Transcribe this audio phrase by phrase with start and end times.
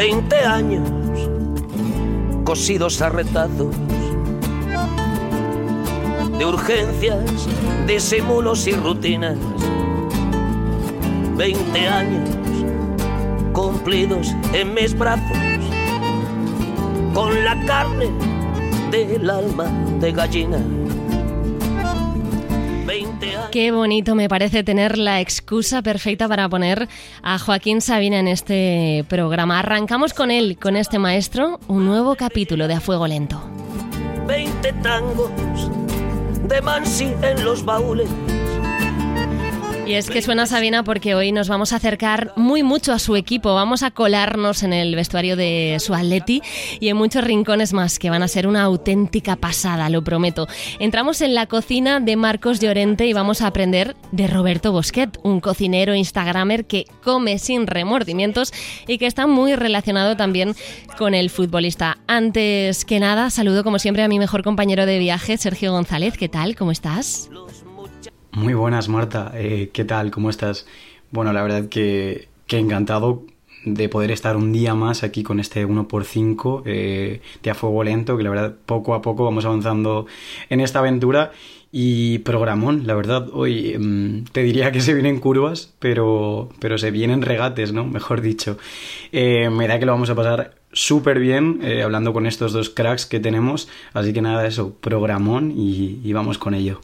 [0.00, 0.88] Veinte años
[2.44, 3.76] cosidos a retazos
[6.38, 7.20] de urgencias,
[7.86, 9.36] disimulos y rutinas.
[11.36, 12.30] Veinte años
[13.52, 15.36] cumplidos en mis brazos
[17.12, 18.08] con la carne
[18.90, 19.64] del alma
[20.00, 20.79] de gallina.
[23.50, 26.88] Qué bonito me parece tener la excusa perfecta para poner
[27.20, 29.58] a Joaquín Sabina en este programa.
[29.58, 33.42] Arrancamos con él, con este maestro, un nuevo capítulo de A Fuego Lento.
[34.28, 35.30] 20 tangos
[36.48, 38.08] de Mansi en los baúles
[39.90, 43.16] y es que suena Sabina porque hoy nos vamos a acercar muy mucho a su
[43.16, 43.54] equipo.
[43.54, 46.42] Vamos a colarnos en el vestuario de su Atleti
[46.78, 50.46] y en muchos rincones más que van a ser una auténtica pasada, lo prometo.
[50.78, 55.40] Entramos en la cocina de Marcos Llorente y vamos a aprender de Roberto Bosquet, un
[55.40, 58.52] cocinero instagramer que come sin remordimientos
[58.86, 60.54] y que está muy relacionado también
[60.98, 61.98] con el futbolista.
[62.06, 66.16] Antes que nada, saludo como siempre a mi mejor compañero de viaje, Sergio González.
[66.16, 66.54] ¿Qué tal?
[66.54, 67.28] ¿Cómo estás?
[68.32, 69.32] Muy buenas, Marta.
[69.34, 70.10] Eh, ¿Qué tal?
[70.12, 70.66] ¿Cómo estás?
[71.10, 73.24] Bueno, la verdad que, que, encantado
[73.64, 78.16] de poder estar un día más aquí con este 1x5 eh, de a fuego lento,
[78.16, 80.06] que la verdad poco a poco vamos avanzando
[80.48, 81.32] en esta aventura.
[81.72, 86.90] Y programón, la verdad, hoy mm, te diría que se vienen curvas, pero, pero se
[86.92, 87.84] vienen regates, ¿no?
[87.84, 88.58] Mejor dicho.
[89.12, 92.70] Eh, me da que lo vamos a pasar súper bien eh, hablando con estos dos
[92.70, 93.68] cracks que tenemos.
[93.92, 96.80] Así que nada, eso, programón y vamos con ello.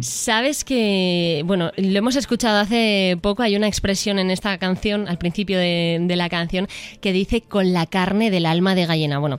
[0.00, 5.18] Sabes que, bueno, lo hemos escuchado hace poco, hay una expresión en esta canción, al
[5.18, 6.68] principio de, la canción,
[7.00, 9.18] que dice con la carne del alma de gallina.
[9.18, 9.38] Bueno,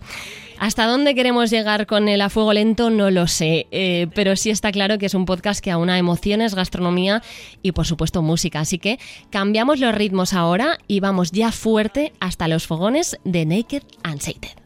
[0.59, 4.49] hasta dónde queremos llegar con el a fuego lento no lo sé, eh, pero sí
[4.49, 7.21] está claro que es un podcast que aúna emociones, gastronomía
[7.61, 8.59] y por supuesto música.
[8.59, 13.83] Así que cambiamos los ritmos ahora y vamos ya fuerte hasta los fogones de Naked
[14.03, 14.64] and Sated.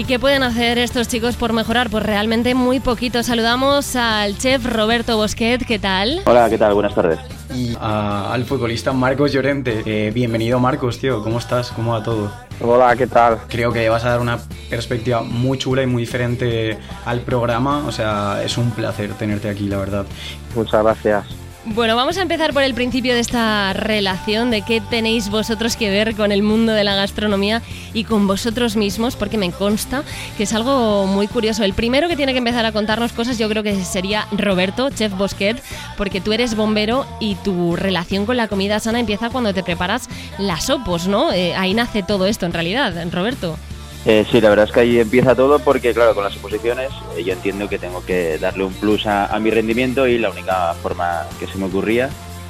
[0.00, 1.90] ¿Y qué pueden hacer estos chicos por mejorar?
[1.90, 3.22] Pues realmente muy poquito.
[3.22, 6.22] Saludamos al chef Roberto Bosquet, ¿qué tal?
[6.24, 6.72] Hola, ¿qué tal?
[6.72, 7.18] Buenas tardes.
[7.54, 9.82] Y al futbolista Marcos Llorente.
[9.84, 11.22] Eh, bienvenido Marcos, tío.
[11.22, 11.70] ¿Cómo estás?
[11.72, 12.32] ¿Cómo va todo?
[12.62, 13.40] Hola, ¿qué tal?
[13.46, 14.38] Creo que vas a dar una
[14.70, 17.86] perspectiva muy chula y muy diferente al programa.
[17.86, 20.06] O sea, es un placer tenerte aquí, la verdad.
[20.54, 21.26] Muchas gracias.
[21.66, 25.90] Bueno, vamos a empezar por el principio de esta relación, de qué tenéis vosotros que
[25.90, 27.60] ver con el mundo de la gastronomía
[27.92, 30.02] y con vosotros mismos, porque me consta
[30.38, 31.62] que es algo muy curioso.
[31.62, 35.12] El primero que tiene que empezar a contarnos cosas yo creo que sería Roberto, chef
[35.12, 35.62] Bosquet,
[35.98, 40.08] porque tú eres bombero y tu relación con la comida sana empieza cuando te preparas
[40.38, 41.30] las opos, ¿no?
[41.30, 43.58] Eh, ahí nace todo esto en realidad, Roberto.
[44.06, 47.22] Eh, sí, la verdad es que ahí empieza todo porque, claro, con las oposiciones eh,
[47.22, 51.26] yo entiendo que tengo que darle un plus a, mi rendimiento y la única forma
[51.38, 52.08] que se me ocurría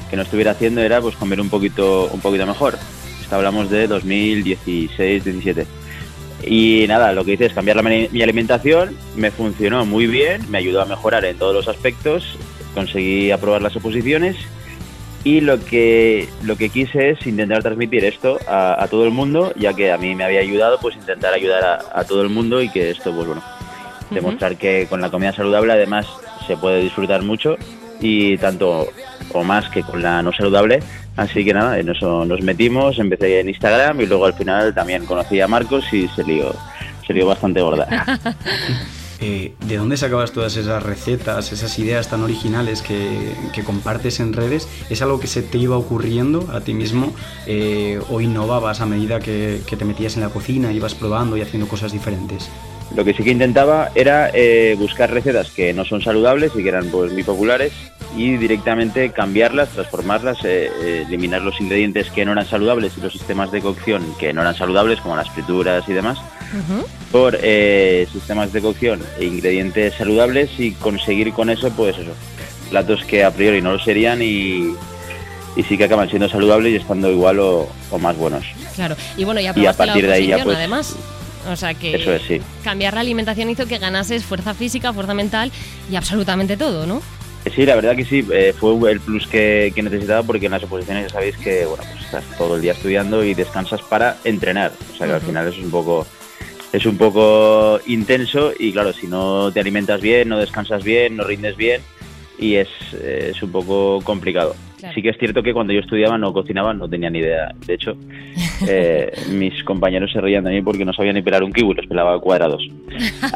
[0.09, 2.78] que no estuviera haciendo era pues comer un poquito, un poquito mejor.
[3.21, 5.66] Esto hablamos de 2016-17.
[6.47, 10.81] Y nada, lo que hice es cambiar mi alimentación, me funcionó muy bien, me ayudó
[10.82, 12.38] a mejorar en todos los aspectos,
[12.75, 14.37] conseguí aprobar las oposiciones
[15.22, 19.75] y lo que, lo que quise es intentar transmitir esto a, todo el mundo, ya
[19.75, 22.91] que a mí me había ayudado, pues intentar ayudar a, todo el mundo y que
[22.91, 23.42] esto, pues bueno,
[24.10, 26.06] demostrar que con la comida saludable además
[26.47, 27.56] se puede disfrutar mucho
[28.00, 28.88] y tanto
[29.32, 30.82] o más que con la no saludable.
[31.17, 35.05] Así que nada, en eso nos metimos, empecé en Instagram y luego al final también
[35.05, 36.55] conocí a Marcos y se lió,
[37.06, 37.87] se lió bastante gorda.
[39.22, 43.34] Eh, ¿de dónde sacabas todas esas recetas, esas ideas tan originales que,
[43.64, 44.67] compartes en redes?
[44.88, 47.14] ¿Es algo que se te iba ocurriendo a ti mismo
[47.46, 51.69] eh, o innovabas a medida que, te metías en la cocina, ibas probando y haciendo
[51.69, 52.49] cosas diferentes?
[52.96, 56.70] Lo que sí que intentaba era eh, buscar recetas que no son saludables y que
[56.70, 57.73] eran pues, muy populares
[58.16, 63.61] y directamente cambiarlas, transformarlas, eliminar los ingredientes que no eran saludables y los sistemas de
[63.61, 66.19] cocción que no eran saludables, como las frituras y demás,
[67.12, 72.12] por eh, sistemas de cocción e ingredientes saludables y conseguir con eso, pues eso,
[72.70, 74.75] platos que a priori no lo serían y,
[75.56, 77.69] y sí que acaban siendo saludables y estando igual o,
[78.00, 78.44] más buenos.
[78.75, 80.97] Claro, y bueno, ya a partir de ahí ya pues, además.
[81.49, 82.41] O sea que eso es, sí.
[82.62, 85.50] cambiar la alimentación hizo que ganases fuerza física, fuerza mental
[85.91, 87.00] y absolutamente todo, ¿no?
[87.55, 91.05] Sí, la verdad que sí, eh, fue el plus que, necesitaba porque en las oposiciones
[91.05, 94.73] ya sabéis que bueno, pues estás todo el día estudiando y descansas para entrenar.
[94.93, 96.06] O sea que al final eso es un poco
[96.72, 101.25] es un poco intenso y claro, si no te alimentas bien, no descansas bien, no
[101.25, 101.81] rindes bien
[102.38, 104.55] y es, es un poco complicado.
[104.94, 107.55] Sí que es cierto que cuando yo estudiaba no cocinaba, no tenía ni idea.
[107.67, 107.96] De hecho,
[108.67, 111.87] eh, mis compañeros se reían de mí porque no sabían ni pelar un kiwi, los
[111.87, 112.67] pelaba cuadrados.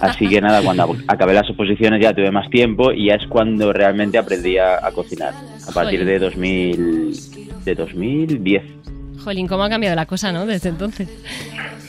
[0.00, 3.72] Así que nada, cuando acabé las oposiciones ya tuve más tiempo y ya es cuando
[3.72, 5.34] realmente aprendí a, cocinar,
[5.68, 8.62] a partir de, 2000, de 2010.
[9.22, 10.46] Jolín, ¿cómo ha cambiado la cosa, no?
[10.46, 11.08] Desde entonces.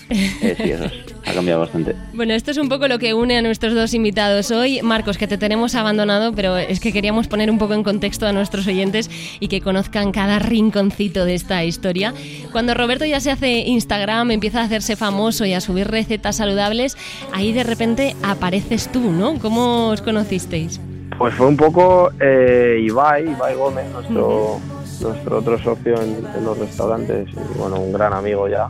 [0.09, 0.85] Eh, sí, eso
[1.25, 1.95] ha cambiado bastante.
[2.13, 4.81] Bueno, esto es un poco lo que une a nuestros dos invitados hoy.
[4.83, 8.31] Marcos, que te tenemos abandonado, pero es que queríamos poner un poco en contexto a
[8.31, 12.13] nuestros oyentes y que conozcan cada rinconcito de esta historia.
[12.51, 16.95] Cuando Roberto ya se hace Instagram, empieza a hacerse famoso y a subir recetas saludables,
[17.33, 19.39] ahí de repente apareces tú, ¿no?
[19.39, 20.79] ¿Cómo os conocisteis?
[21.17, 24.59] Pues fue un poco eh, Ibai, Ibai Gómez, nuestro,
[25.01, 28.67] nuestro otro socio en, en los restaurantes y bueno, un gran amigo ya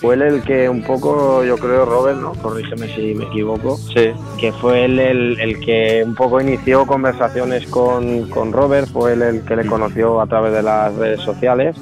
[0.00, 2.32] fue él el que un poco, yo creo, Robert, ¿no?
[2.34, 3.76] Corrígeme si me equivoco.
[3.76, 4.12] Sí.
[4.38, 9.44] Que fue él el, que un poco inició conversaciones con, con, Robert, fue él el
[9.44, 11.76] que le conoció a través de las redes sociales.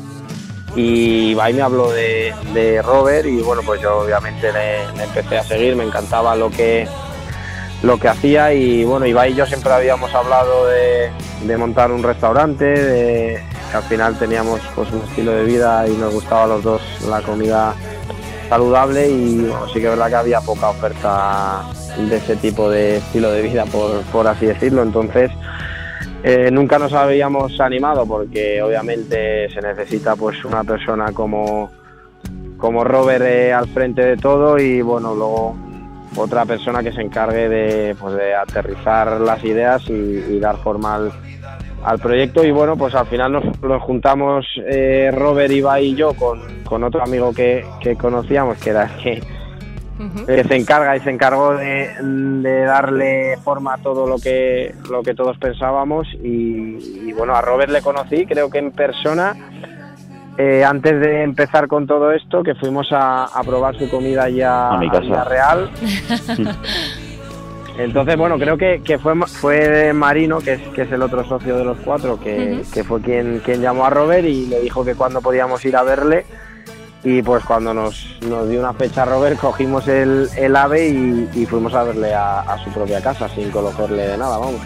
[0.74, 5.42] Y ahí me habló de, de Robert y bueno, pues yo obviamente le, empecé a
[5.42, 6.88] seguir, me encantaba lo que,
[7.82, 11.10] lo que hacía y bueno, Ibai y yo siempre habíamos hablado de,
[11.46, 15.92] de montar un restaurante, de que al final teníamos pues un estilo de vida y
[15.96, 17.74] nos gustaba a los dos la comida
[18.48, 21.62] saludable y sí que es verdad que había poca oferta
[21.96, 23.64] de ese tipo de estilo de vida,
[24.12, 24.82] por, así decirlo.
[24.82, 25.30] Entonces,
[26.22, 31.70] eh, nunca nos habíamos animado porque obviamente se necesita pues una persona como,
[32.58, 35.56] como Robert eh, al frente de todo y bueno, luego
[36.16, 40.94] otra persona que se encargue de, pues, de aterrizar las ideas y, y dar forma
[40.94, 41.12] al,
[41.86, 46.40] al proyecto y bueno, pues al final nos, juntamos eh, Robert, Ibai y yo con,
[46.64, 49.22] con otro amigo que, que, conocíamos, que era el
[50.26, 55.04] que, se encarga y se encargó de, de, darle forma a todo lo que, lo
[55.04, 59.36] que todos pensábamos y, bueno, a Robert le conocí, creo que en persona,
[60.38, 64.78] eh, antes de empezar con todo esto, que fuimos a, probar su comida ya a
[64.78, 65.22] mi casa.
[65.22, 65.70] real.
[67.78, 71.58] Entonces, bueno, creo que, que fue, fue Marino, que es, que es el otro socio
[71.58, 74.94] de los cuatro, que, que fue quien, quien llamó a Robert y le dijo que
[74.94, 76.24] cuando podíamos ir a verle.
[77.04, 81.72] Y pues cuando nos, nos dio una fecha Robert, cogimos el, el ave y, fuimos
[81.74, 84.60] a verle a, su propia casa, sin conocerle de nada, vamos.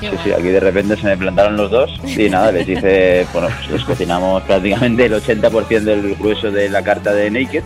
[0.00, 3.48] Sí, sí, aquí de repente se me plantaron los dos y nada, les hice, bueno,
[3.48, 7.62] pues les cocinamos prácticamente el 80% del grueso de la carta de Naked.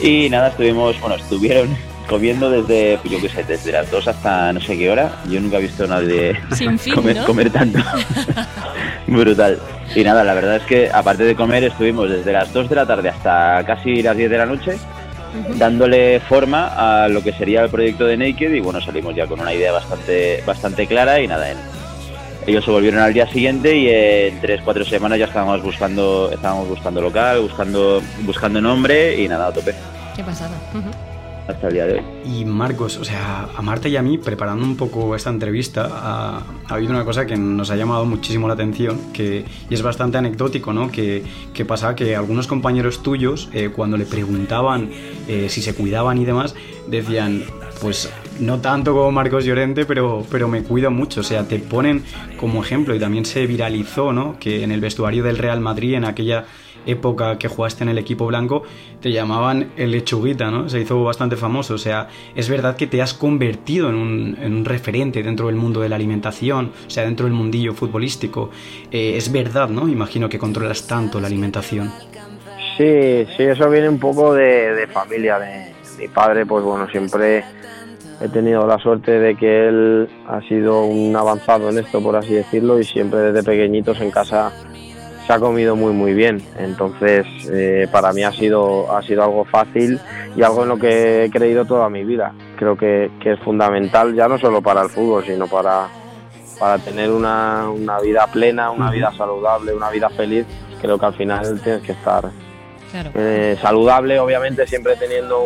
[0.00, 1.76] Y nada, estuvimos, bueno, estuvieron
[2.10, 5.12] comiendo desde, yo qué sé, desde las 2 hasta no sé qué hora.
[5.28, 6.38] Yo nunca he visto a nadie
[7.24, 7.78] comer, tanto.
[9.06, 9.58] Brutal.
[9.94, 12.84] Y nada, la verdad es que aparte de comer estuvimos desde las 2 de la
[12.84, 14.76] tarde hasta casi las 10 de la noche
[15.56, 19.40] dándole forma a lo que sería el proyecto de Naked y bueno, salimos ya con
[19.40, 21.46] una idea bastante, bastante clara y nada,
[22.48, 27.00] ellos se volvieron al día siguiente y en 3-4 semanas ya estábamos buscando, estábamos buscando
[27.00, 29.72] local, buscando, buscando nombre y nada, a tope.
[30.16, 30.58] Qué pasada
[31.48, 32.00] hasta el día de hoy.
[32.24, 36.42] Y Marcos, o sea, a Marta y a mí, preparando un poco esta entrevista, ha,
[36.68, 40.72] habido una cosa que nos ha llamado muchísimo la atención, que y es bastante anecdótico,
[40.72, 40.90] ¿no?
[40.90, 44.90] Que, que pasa que algunos compañeros tuyos, eh, cuando le preguntaban
[45.28, 46.54] eh, si se cuidaban y demás,
[46.88, 47.44] decían,
[47.80, 51.20] pues no tanto como Marcos Llorente, pero, pero me cuido mucho.
[51.20, 52.04] O sea, te ponen
[52.36, 54.38] como ejemplo y también se viralizó, ¿no?
[54.38, 56.44] Que en el vestuario del Real Madrid, en aquella
[56.86, 58.62] época que jugaste en el equipo blanco,
[59.00, 60.68] te llamaban el lechuguita, ¿no?
[60.68, 61.74] Se hizo bastante famoso.
[61.74, 65.56] O sea, es verdad que te has convertido en un, en un referente dentro del
[65.56, 68.50] mundo de la alimentación, o sea, dentro del mundillo futbolístico.
[68.90, 69.88] Eh, es verdad, ¿no?
[69.88, 71.90] Imagino que controlas tanto la alimentación.
[72.76, 75.38] Sí, sí, eso viene un poco de, de familia.
[75.38, 77.44] De, mi padre, pues bueno, siempre
[78.20, 82.34] he tenido la suerte de que él ha sido un avanzado en esto, por así
[82.34, 84.52] decirlo, y siempre desde pequeñitos en casa
[85.32, 86.42] ha comido muy muy bien.
[86.58, 90.00] Entonces eh, para mí ha sido, ha sido algo fácil
[90.36, 92.32] y algo en lo que he creído toda mi vida.
[92.56, 95.88] Creo que, es fundamental ya no solo para el fútbol, sino para,
[96.58, 97.68] para tener una,
[98.02, 100.46] vida plena, una vida saludable, una vida feliz.
[100.80, 102.30] Creo que al final tienes que estar
[103.14, 105.42] eh, saludable, obviamente siempre teniendo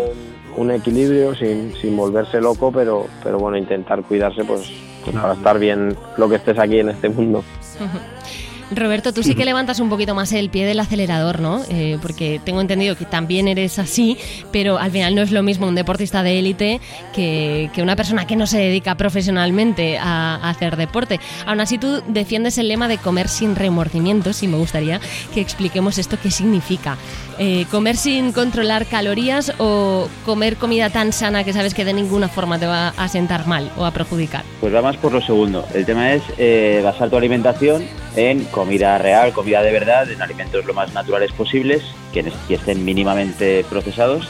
[0.57, 4.71] un, equilibrio, sin, sin, volverse loco, pero, pero bueno, intentar cuidarse pues,
[5.13, 7.45] para estar bien lo que estés aquí en este mundo.
[8.71, 11.63] Roberto, tú sí que levantas un poquito más el pie del acelerador, ¿no?
[11.69, 14.17] Eh, porque tengo entendido que también eres así,
[14.53, 16.81] pero al final no es lo mismo un deportista de élite
[17.15, 21.21] que, una persona que no se dedica profesionalmente a, hacer deporte.
[21.47, 25.01] Aún así, tú defiendes el lema de comer sin remordimientos y me gustaría
[25.35, 26.97] que expliquemos esto qué significa.
[27.39, 32.29] Eh, ¿Comer sin controlar calorías o comer comida tan sana que sabes que de ninguna
[32.29, 34.45] forma te va a sentar mal o a perjudicar?
[34.61, 35.67] Pues va más por lo segundo.
[35.75, 37.85] El tema es eh, basar tu alimentación
[38.17, 43.65] en comida real, comida de verdad, en alimentos lo más naturales posibles, que, estén mínimamente
[43.69, 44.29] procesados.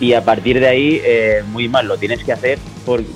[0.00, 2.58] Y a partir de ahí, eh, muy mal lo tienes que hacer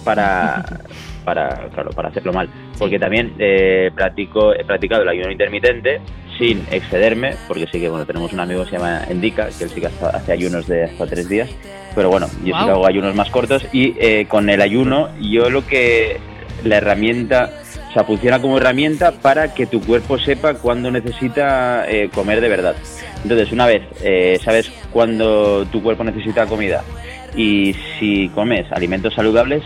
[0.05, 0.65] para,
[1.25, 2.49] para, claro, para hacerlo mal.
[2.79, 6.01] Porque también eh, practico, he practicado el ayuno intermitente
[6.39, 9.71] sin excederme, porque sí que bueno, tenemos un amigo que se llama Endica, que él
[9.71, 11.51] sí que hace ayunos de hasta tres días.
[11.95, 15.51] Pero bueno, yo sí que hago ayunos más cortos y eh, con el ayuno yo
[15.51, 16.19] lo que
[16.65, 17.60] la herramienta
[17.91, 22.49] o sea, funciona como herramienta para que tu cuerpo sepa cuándo necesita eh, comer de
[22.49, 22.77] verdad.
[23.25, 26.85] Entonces, una vez eh, sabes cuándo tu cuerpo necesita comida
[27.37, 29.65] y si comes alimentos saludables,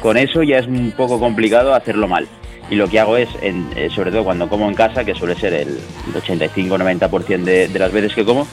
[0.00, 2.26] con eso ya es un poco complicado hacerlo mal.
[2.70, 5.52] Y lo que hago es, eh, sobre todo cuando como en casa, que suele ser
[5.52, 5.80] el
[6.14, 8.46] 85-90% de, de las veces que como,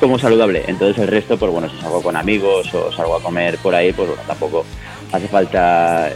[0.00, 0.62] como saludable.
[0.68, 3.92] Entonces el resto, pues bueno, si salgo con amigos o salgo a comer por ahí,
[3.92, 4.64] pues bueno, tampoco
[5.12, 6.10] hace falta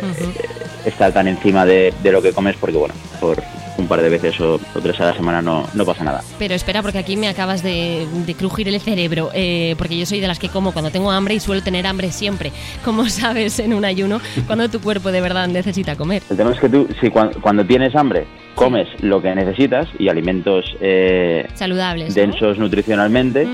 [0.85, 3.43] estar tan encima de, lo que comes porque, bueno, por
[3.77, 6.23] un par de veces o, tres a la semana no, no, pasa nada.
[6.39, 10.27] Pero espera, porque aquí me acabas de, crujir el cerebro, eh, porque yo soy de
[10.27, 12.53] las que como cuando tengo hambre y suelo tener hambre siempre.
[12.85, 16.23] como sabes en un ayuno cuando tu cuerpo de verdad necesita comer?
[16.31, 18.27] El tema es que tú, si cuando, tienes hambre,
[18.59, 23.47] comes lo que necesitas y alimentos eh, saludables, densos nutricionalmente,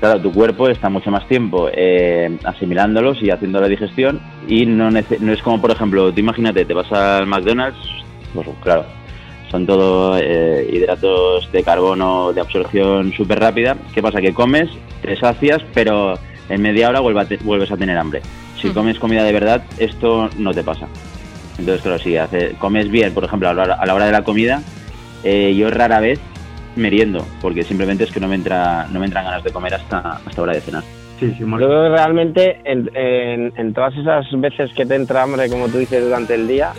[0.00, 4.90] claro, tu cuerpo está mucho más tiempo eh, asimilándolos y haciendo la digestión y no,
[4.90, 7.78] no es como, por ejemplo, tú imagínate, te vas al McDonald's,
[8.34, 8.86] pues claro,
[9.50, 13.76] son todo eh, hidratos de carbono de absorción súper rápida.
[13.94, 14.20] ¿Qué pasa?
[14.20, 14.68] Que comes,
[15.02, 18.22] te sacias, pero en media hora vuelves a tener hambre.
[18.60, 20.88] Si comes comida de verdad, esto no te pasa.
[21.58, 24.62] Entonces, claro, si hace, comes bien, por ejemplo, a la hora, de la comida,
[25.24, 26.20] eh, yo rara vez
[26.76, 30.20] meriendo, porque simplemente es que no me, entra, no me entran ganas de comer hasta,
[30.24, 30.84] hasta hora de cenar.
[31.18, 35.78] Sí, sí, yo realmente en, en, todas esas veces que te entra hambre, como tú
[35.78, 36.72] dices, durante el día,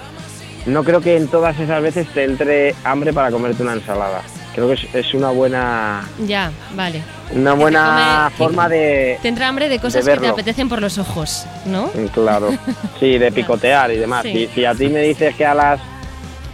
[0.66, 4.22] no creo que en todas esas veces te entre hambre para comerte una ensalada.
[4.60, 6.04] Creo que es, una buena.
[6.28, 7.02] Ya, vale.
[7.34, 9.18] Una buena forma de.
[9.22, 11.88] Te entra hambre de cosas que te apetecen por los ojos, ¿no?
[11.94, 12.50] Mm, claro.
[13.00, 14.24] Sí, de picotear y demás.
[14.24, 15.80] Si, a ti me dices que a las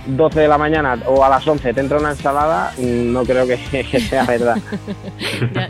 [0.06, 3.48] 12 de la mañana o a las 11 te entra una ensalada, mm, no creo
[3.48, 3.58] que,
[4.00, 4.58] sea verdad.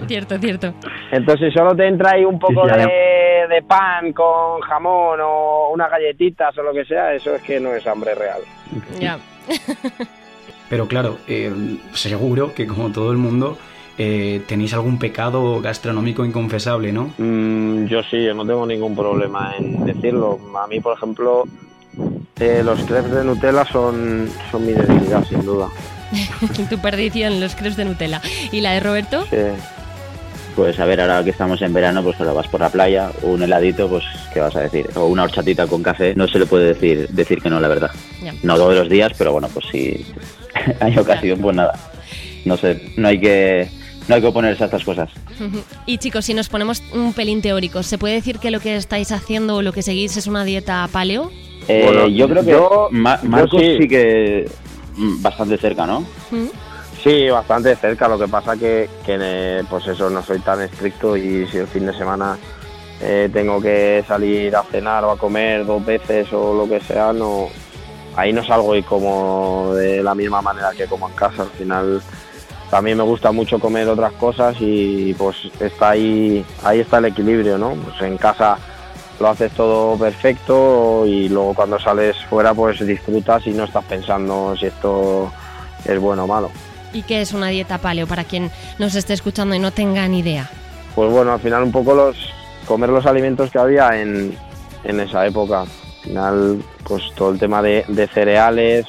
[0.07, 0.73] cierto, cierto.
[1.11, 3.15] Entonces, solo te entra ahí un poco de
[3.47, 7.73] de pan con jamón o unas galletitas o lo que sea, eso es que no
[7.73, 8.41] es hambre real.
[8.99, 9.19] Ya.
[10.69, 13.57] Pero claro, eh, seguro que como todo el mundo
[13.97, 17.13] eh, tenéis algún pecado gastronómico inconfesable, ¿no?
[17.17, 20.39] Mm, yo sí, no tengo ningún problema en decirlo.
[20.61, 21.45] A mí, por ejemplo,
[22.39, 25.69] eh, los crepes de Nutella son, son mi debilidad, sin duda.
[26.69, 28.21] tu perdición, los crepes de Nutella.
[28.51, 29.25] ¿Y la de Roberto?
[29.29, 29.37] Sí.
[30.55, 33.43] Pues a ver, ahora que estamos en verano, pues cuando vas por la playa, un
[33.43, 34.89] heladito, pues ¿qué vas a decir?
[34.95, 37.91] O una horchatita con café, no se le puede decir, decir que no, la verdad.
[38.41, 40.05] No todos los días, pero bueno, pues si
[40.79, 41.73] hay ocasión, pues nada.
[42.45, 43.67] No sé, no hay que
[44.07, 45.09] no hay que oponerse a estas cosas.
[45.85, 49.11] Y chicos, si nos ponemos un pelín teórico, ¿se puede decir que lo que estáis
[49.11, 51.31] haciendo o lo que seguís es una dieta paleo?
[51.67, 52.43] Eh, yo creo
[52.89, 53.87] que Marcos sí.
[53.87, 54.49] que
[54.95, 56.05] mm, bastante cerca, ¿no?
[57.03, 58.07] Sí, bastante cerca.
[58.07, 61.85] Lo que pasa que, que pues eso, no soy tan estricto y si el fin
[61.85, 62.37] de semana
[63.01, 67.13] eh, tengo que salir a cenar o a comer dos veces o lo que sea,
[67.13, 67.49] no
[68.15, 71.43] ahí no salgo y como de la misma manera que como en casa.
[71.43, 72.01] Al final
[72.69, 77.57] también me gusta mucho comer otras cosas y pues está ahí, ahí está el equilibrio,
[77.57, 77.71] ¿no?
[77.73, 78.57] Pues en casa
[79.19, 84.55] lo haces todo perfecto y luego cuando sales fuera pues disfrutas y no estás pensando
[84.57, 85.31] si esto
[85.85, 86.51] es bueno o malo.
[86.93, 90.19] ¿Y qué es una dieta paleo para quien nos esté escuchando y no tenga ni
[90.19, 90.49] idea?
[90.95, 92.15] Pues bueno, al final un poco los
[92.65, 94.35] comer los alimentos que había en,
[94.83, 95.65] esa época.
[96.05, 98.85] Al final, pues todo el tema de, cereales,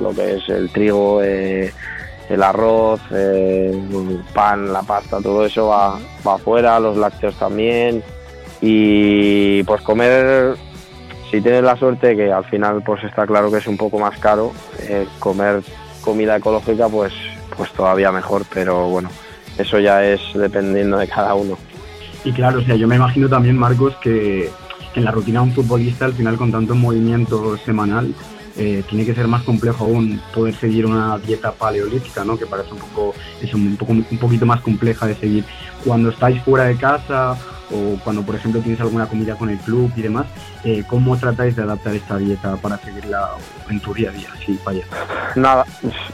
[0.00, 1.72] lo que es el trigo, eh,
[2.28, 8.04] el arroz, eh, el pan, la pasta, todo eso va, va afuera, los lácteos también.
[8.60, 10.54] Y pues comer,
[11.30, 14.16] si tienes la suerte, que al final pues está claro que es un poco más
[14.20, 15.62] caro, eh, comer
[16.02, 17.12] comida ecológica pues
[17.56, 19.10] pues todavía mejor, pero bueno,
[19.58, 21.58] eso ya es dependiendo de cada uno.
[22.24, 24.50] Y claro, o sea, yo me imagino también, Marcos, que
[24.94, 28.14] en la rutina de un futbolista, al final con tanto movimiento semanal,
[28.56, 32.36] eh, tiene que ser más complejo aún poder seguir una dieta paleolítica, ¿no?
[32.36, 35.44] Que parece un poco, es un, poco, un poquito más compleja de seguir.
[35.84, 37.36] Cuando estáis fuera de casa
[37.70, 40.26] o cuando, por ejemplo, tienes alguna comida con el club y demás,
[40.64, 43.30] eh, ¿cómo tratáis de adaptar esta dieta para seguirla
[43.68, 44.28] en tu día a día?
[44.44, 44.84] Sí, vaya.
[45.36, 45.64] Nada,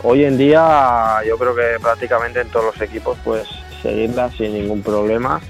[0.02, 3.48] hoy en día yo creo que prácticamente en todos los equipos pues
[3.82, 5.40] seguirla sin ningún problema.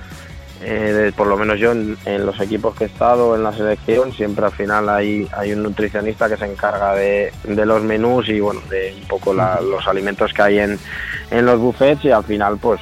[0.62, 4.46] Eh, por lo menos yo en, los equipos que he estado en la selección siempre
[4.46, 8.94] al final hay, hay un nutricionista que se encarga de, los menús y bueno de
[8.98, 10.78] un poco los alimentos que hay en,
[11.30, 12.80] en los buffets y al final pues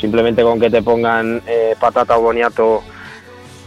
[0.00, 2.82] simplemente con que te pongan eh, patata o boniato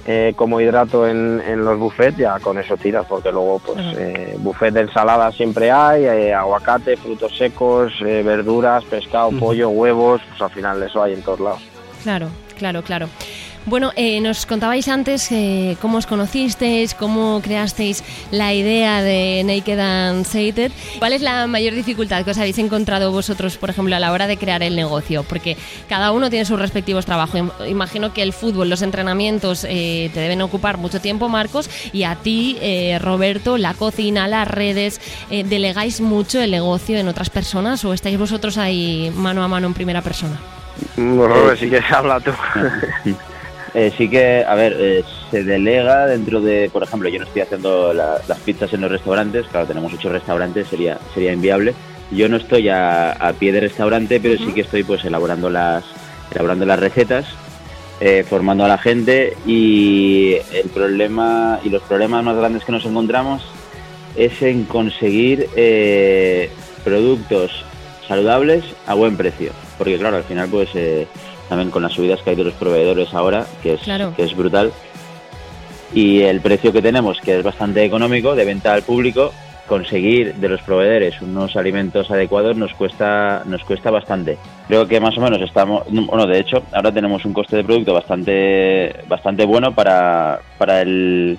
[0.06, 4.36] eh, como hidrato en, en, los buffets, ya con eso tiras, porque luego pues eh,
[4.40, 10.82] buffet de ensalada siempre hay, aguacate, frutos secos, verduras, pescado, pollo, huevos, pues al final
[10.82, 11.62] eso hay en todos lados.
[12.02, 13.08] Claro, claro, claro.
[13.66, 19.80] Bueno, eh, nos contabais antes eh, cómo os conocisteis, cómo creasteis la idea de Naked
[19.80, 20.72] and Sated.
[20.98, 24.28] ¿Cuál es la mayor dificultad que os habéis encontrado vosotros, por ejemplo, a la hora
[24.28, 25.24] de crear el negocio?
[25.24, 27.42] Porque cada uno tiene sus respectivos trabajos.
[27.68, 32.16] Imagino que el fútbol, los entrenamientos eh, te deben ocupar mucho tiempo, Marcos, y a
[32.16, 32.58] ti,
[33.00, 38.58] Roberto, la cocina, las redes, ¿delegáis mucho el negocio en otras personas o estáis vosotros
[38.58, 40.40] ahí mano a mano en primera persona?
[40.98, 42.32] Robert, si quieres habla tú.
[43.74, 47.44] Eh, sí que, a ver, eh, se delega dentro de, por ejemplo, yo no estoy
[47.44, 51.74] haciendo las pizzas en los restaurantes, claro, tenemos ocho restaurantes, sería sería inviable.
[52.12, 55.84] Yo no estoy a, pie de restaurante, pero sí que estoy pues elaborando las
[56.32, 57.26] elaborando las recetas,
[58.00, 62.86] eh, formando a la gente y el problema y los problemas más grandes que nos
[62.86, 63.44] encontramos
[64.16, 65.48] es en conseguir
[66.84, 67.64] productos
[68.08, 70.70] saludables a buen precio, porque claro, al final pues
[71.50, 73.82] también con las subidas que hay de los proveedores ahora, que es,
[74.16, 74.72] que es brutal.
[75.94, 79.34] Y el precio que tenemos, que es bastante económico, de venta al público,
[79.68, 84.38] conseguir de los proveedores unos alimentos adecuados nos cuesta nos cuesta bastante.
[84.68, 87.94] Creo que más o menos estamos, bueno, de hecho, ahora tenemos un coste de producto
[87.94, 91.38] bastante bastante bueno para, para el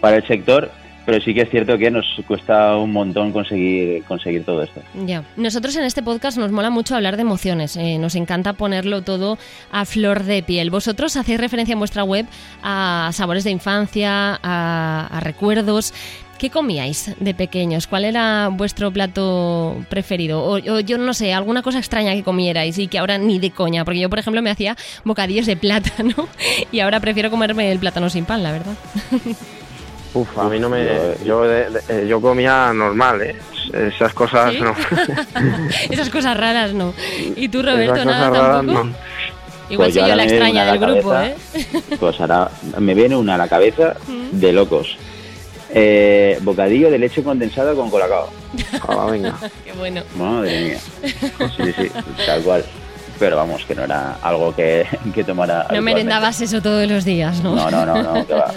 [0.00, 0.70] para el sector
[1.04, 4.80] pero sí que es cierto que nos cuesta un montón conseguir conseguir todo esto.
[5.06, 5.24] Ya.
[5.36, 9.38] Nosotros en este podcast nos mola mucho hablar de emociones, eh, nos encanta ponerlo todo
[9.70, 10.70] a flor de piel.
[10.70, 12.26] Vosotros hacéis referencia en vuestra web
[12.62, 15.92] a sabores de infancia, a, recuerdos.
[16.38, 17.86] ¿Qué comíais de pequeños?
[17.86, 20.42] ¿Cuál era vuestro plato preferido?
[20.42, 23.84] O, yo no sé, alguna cosa extraña que comierais y que ahora ni de coña,
[23.84, 26.28] porque yo por ejemplo me hacía bocadillos de plátano
[26.72, 28.74] y ahora prefiero comerme el plátano sin pan, la verdad.
[30.14, 30.86] Uf, a mí no me.
[31.24, 33.36] Yo, eh, yo comía normal, ¿eh?
[33.72, 34.74] Esas cosas no.
[35.90, 36.92] Esas cosas raras no.
[37.36, 38.84] ¿Y tú, Roberto, nada tampoco?
[38.84, 38.94] No.
[39.70, 41.34] Igual pues soy yo la extraña del grupo, ¿eh?
[42.00, 44.38] Pues ahora me viene una a la cabeza mm.
[44.38, 44.98] de locos.
[45.74, 48.28] Eh, bocadillo de leche condensada con colacao.
[48.86, 49.34] Ah, venga.
[49.64, 50.02] Qué bueno.
[50.18, 50.78] Madre mía.
[51.56, 51.90] Sí, sí,
[52.26, 52.64] tal cual.
[53.18, 55.66] Pero vamos, que no era algo que, que tomara.
[55.72, 57.54] No merendabas eso todos los días, ¿no?
[57.54, 58.52] No, no, no, no, que va.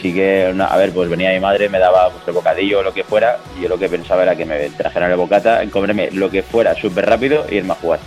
[0.00, 2.92] Sí que, a ver, pues venía mi madre, me daba pues, el bocadillo o lo
[2.92, 6.30] que fuera, y yo lo que pensaba era que me trajeran el bocata, comerme lo
[6.30, 8.00] que fuera súper rápido y irme a jugar.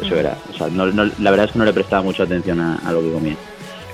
[0.00, 0.36] Eso era.
[0.52, 3.36] O sea, la verdad es que no le prestaba mucha atención a, lo que comía.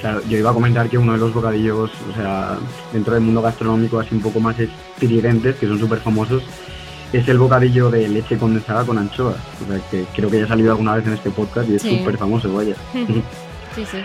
[0.01, 2.57] Claro, yo iba a comentar que uno de los bocadillos, o sea,
[2.93, 6.43] dentro del mundo gastronómico así un poco más estridentes, que son súper famosos,
[7.13, 9.37] es el bocadillo de leche condensada con anchoas.
[9.63, 11.83] O sea, que creo que ya ha salido alguna vez en este podcast y es
[11.83, 12.77] súper famoso, vaya.
[13.75, 13.99] Sí, sí.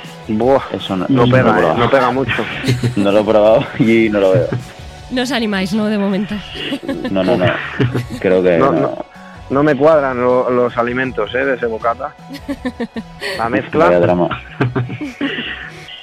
[0.73, 2.43] eso no, pega, eh, no pega mucho.
[2.95, 4.47] no lo he probado y no lo veo.
[5.11, 5.85] No os animáis, ¿no?
[5.85, 6.35] De momento.
[7.11, 7.45] No, no, no.
[8.19, 9.05] Creo que no.
[9.49, 9.63] no.
[9.63, 11.45] me cuadran los alimentos ¿eh?
[11.45, 12.13] de ese bocata.
[13.37, 14.17] La mezcla.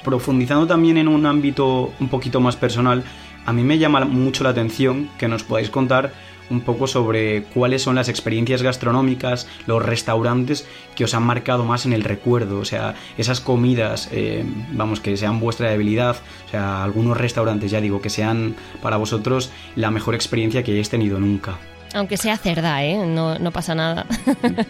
[0.03, 3.03] Profundizando también en un ámbito un poquito más personal,
[3.45, 6.11] a mí me llama mucho la atención que nos podáis contar
[6.49, 11.85] un poco sobre cuáles son las experiencias gastronómicas, los restaurantes que os han marcado más
[11.85, 16.83] en el recuerdo, o sea, esas comidas, eh, vamos, que sean vuestra debilidad, o sea,
[16.83, 21.57] algunos restaurantes, ya digo, que sean para vosotros la mejor experiencia que hayáis tenido nunca.
[21.93, 23.05] Aunque sea cerda, ¿eh?
[23.05, 24.05] No, no pasa nada.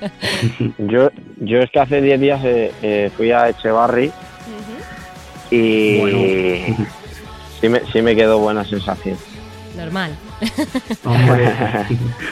[0.77, 4.11] yo, yo es que hace 10 días eh, eh, fui a Echevarri
[5.49, 6.01] y
[7.61, 9.17] sí, me, sí me quedó buena sensación.
[9.75, 10.15] Normal.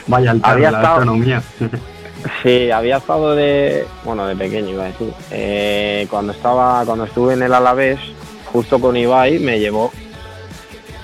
[0.06, 1.14] vaya al había la estado,
[2.42, 5.12] Sí, había estado de, bueno, de pequeño iba a decir.
[5.30, 7.98] Eh, cuando estaba, cuando estuve en el Alavés,
[8.52, 9.90] justo con Ibai, me llevó.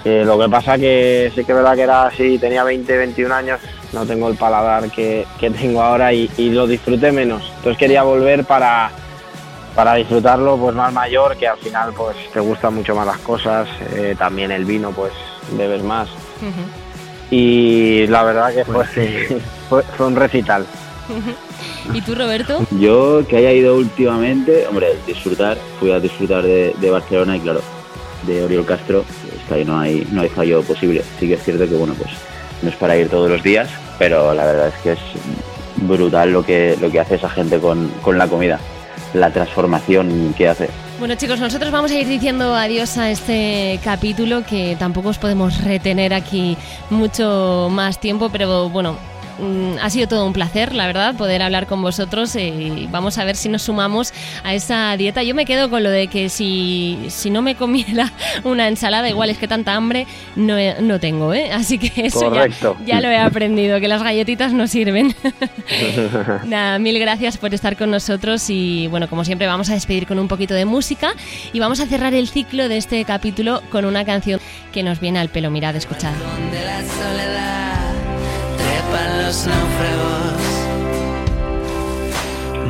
[0.04, 3.34] Eh, lo que pasa que sí que es verdad que era así, tenía 20, 21
[3.34, 3.60] años,
[3.92, 7.42] no tengo el paladar que, tengo ahora y, lo disfruté menos.
[7.56, 8.90] Entonces quería volver para,
[9.74, 13.68] para disfrutarlo pues más mayor, que al final pues te gustan mucho más las cosas,
[13.94, 15.12] eh, también el vino pues
[15.56, 16.08] bebes más.
[17.30, 18.84] Y la verdad que fue,
[19.68, 20.66] fue, fue un recital.
[21.94, 22.66] ¿Y tú, Roberto?
[22.78, 27.62] Yo que haya ido últimamente, hombre, disfrutar, fui a disfrutar de, de Barcelona y claro,
[28.26, 29.04] de Oriol Castro,
[29.40, 31.02] está ahí no hay, no hay fallo posible.
[31.18, 32.10] Sí que es cierto que bueno, pues
[32.62, 34.98] no es para ir todos los días, pero la verdad es que es
[35.76, 38.58] brutal lo que, lo que hace esa gente con, con la comida,
[39.14, 40.68] la transformación que hace.
[40.98, 45.62] Bueno chicos, nosotros vamos a ir diciendo adiós a este capítulo que tampoco os podemos
[45.62, 46.56] retener aquí
[46.90, 48.96] mucho más tiempo, pero bueno,
[49.80, 53.24] ha sido todo un placer, la verdad, poder hablar con vosotros eh, y vamos a
[53.24, 54.12] ver si nos sumamos
[54.44, 55.22] a esa dieta.
[55.22, 58.12] Yo me quedo con lo de que si, si no me comiera
[58.44, 61.52] una ensalada, igual es que tanta hambre no, no tengo, ¿eh?
[61.52, 62.48] Así que eso ya,
[62.84, 65.14] ya, lo he aprendido, que las galletitas no sirven.
[66.44, 70.18] Nada, mil gracias por estar con nosotros y bueno, como siempre vamos a despedir con
[70.18, 71.12] un poquito de música
[71.52, 74.40] y vamos a cerrar el ciclo de este capítulo con una canción
[74.72, 75.50] que nos viene al pelo.
[75.50, 76.12] Mirad, escuchad
[78.96, 80.40] los náufragos,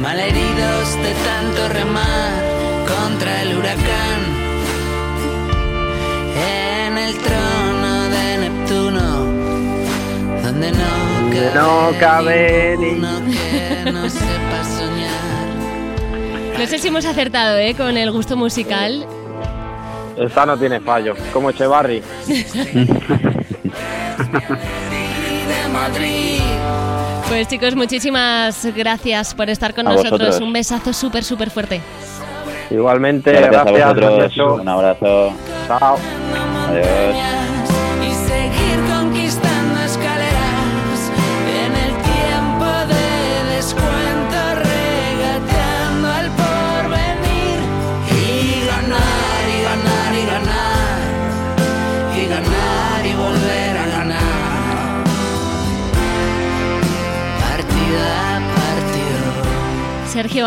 [0.01, 2.43] malheridos de tanto remar
[2.87, 4.21] contra el huracán.
[6.37, 9.27] En el trono de Neptuno,
[10.43, 10.89] donde no
[11.31, 12.97] cabe, no cabe que
[13.93, 16.59] no sepa soñar.
[16.59, 17.75] No sé si hemos acertado ¿eh?
[17.77, 19.07] con el gusto musical.
[20.17, 22.03] Esta no tiene fallo, como Echevarri.
[27.29, 30.41] Pues chicos, muchísimas gracias por estar con nosotros.
[30.41, 31.81] Un besazo súper, súper fuerte.
[32.71, 34.61] Igualmente, gracias, a vosotros.
[34.61, 35.33] Un abrazo.
[35.67, 35.97] Chao.
[36.69, 37.48] Adiós.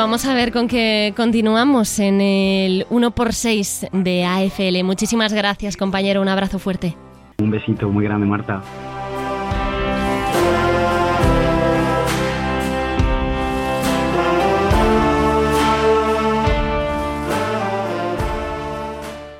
[0.01, 4.83] Vamos a ver con qué continuamos en el 1x6 de AFL.
[4.83, 6.21] Muchísimas gracias, compañero.
[6.21, 6.95] Un abrazo fuerte.
[7.37, 8.63] Un besito muy grande, Marta.